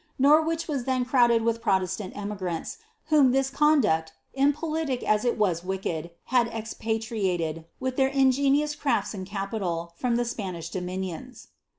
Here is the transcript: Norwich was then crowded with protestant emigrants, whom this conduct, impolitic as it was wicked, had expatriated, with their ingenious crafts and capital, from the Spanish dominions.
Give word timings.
Norwich 0.17 0.67
was 0.67 0.85
then 0.85 1.05
crowded 1.05 1.43
with 1.43 1.61
protestant 1.61 2.17
emigrants, 2.17 2.79
whom 3.09 3.29
this 3.29 3.51
conduct, 3.51 4.13
impolitic 4.33 5.03
as 5.07 5.23
it 5.23 5.37
was 5.37 5.63
wicked, 5.63 6.09
had 6.33 6.47
expatriated, 6.47 7.65
with 7.79 7.97
their 7.97 8.09
ingenious 8.09 8.73
crafts 8.73 9.13
and 9.13 9.27
capital, 9.27 9.93
from 9.95 10.15
the 10.15 10.25
Spanish 10.25 10.69
dominions. 10.71 11.49